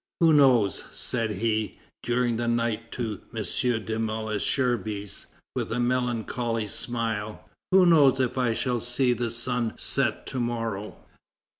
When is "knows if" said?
7.85-8.35